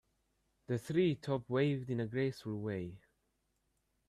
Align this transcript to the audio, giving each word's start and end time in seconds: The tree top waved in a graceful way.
The 0.65 0.79
tree 0.79 1.13
top 1.13 1.47
waved 1.47 1.91
in 1.91 1.99
a 1.99 2.07
graceful 2.07 2.59
way. 2.59 2.97